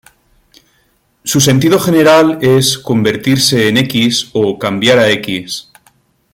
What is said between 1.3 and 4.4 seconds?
sentido general es "convertirse en X"